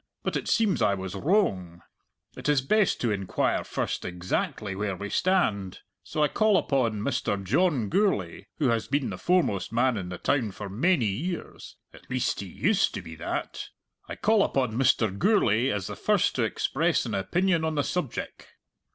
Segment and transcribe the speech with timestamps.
[0.23, 1.83] But it seems I was wroang.
[2.35, 5.81] It is best to inquire first exactly where we stand.
[6.01, 7.43] So I call upon Mr.
[7.43, 12.09] John Gourlay, who has been the foremost man in the town for mainy years at
[12.09, 13.69] least he used to be that
[14.09, 15.15] I call upon Mr.
[15.15, 18.47] Gourlay as the first to express an opinion on the subjeck."